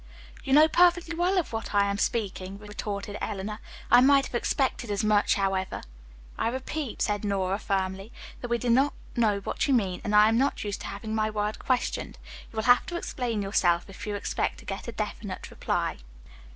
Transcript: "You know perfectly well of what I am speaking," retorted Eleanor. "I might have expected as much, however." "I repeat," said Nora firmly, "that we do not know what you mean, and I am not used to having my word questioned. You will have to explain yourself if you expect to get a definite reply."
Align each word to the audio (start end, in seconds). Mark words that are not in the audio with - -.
"You 0.43 0.53
know 0.53 0.67
perfectly 0.67 1.13
well 1.15 1.37
of 1.37 1.53
what 1.53 1.75
I 1.75 1.85
am 1.87 1.99
speaking," 1.99 2.57
retorted 2.57 3.19
Eleanor. 3.21 3.59
"I 3.91 4.01
might 4.01 4.25
have 4.25 4.33
expected 4.33 4.89
as 4.89 5.03
much, 5.03 5.35
however." 5.35 5.83
"I 6.39 6.47
repeat," 6.47 7.03
said 7.03 7.23
Nora 7.23 7.59
firmly, 7.59 8.11
"that 8.41 8.47
we 8.47 8.57
do 8.57 8.71
not 8.71 8.95
know 9.15 9.41
what 9.41 9.67
you 9.67 9.75
mean, 9.75 10.01
and 10.03 10.15
I 10.15 10.27
am 10.27 10.39
not 10.39 10.63
used 10.63 10.81
to 10.81 10.87
having 10.87 11.13
my 11.13 11.29
word 11.29 11.59
questioned. 11.59 12.17
You 12.51 12.55
will 12.55 12.63
have 12.63 12.87
to 12.87 12.97
explain 12.97 13.43
yourself 13.43 13.85
if 13.87 14.07
you 14.07 14.15
expect 14.15 14.57
to 14.57 14.65
get 14.65 14.87
a 14.87 14.91
definite 14.91 15.51
reply." 15.51 15.97